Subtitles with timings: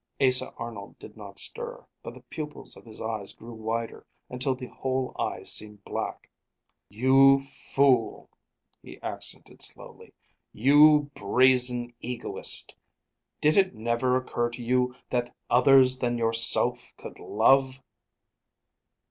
[0.19, 4.65] Asa Arnold did not stir, but the pupils of his eyes grew wider, until the
[4.65, 6.27] whole eye seemed black.
[6.89, 8.27] "You fool!"
[8.81, 10.11] he accented slowly.
[10.53, 12.75] "You brazen egoist!
[13.41, 17.79] Did it never occur to you that others than yourself could love?"